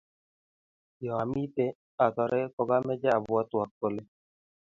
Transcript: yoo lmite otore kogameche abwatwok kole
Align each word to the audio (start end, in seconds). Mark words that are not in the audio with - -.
yoo 1.03 1.23
lmite 1.27 1.65
otore 2.05 2.39
kogameche 2.55 3.09
abwatwok 3.17 3.69
kole 3.79 4.01